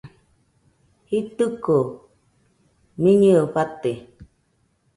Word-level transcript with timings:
Jitɨko 1.09 1.77
miñɨe 3.01 3.39
fate 3.53 3.91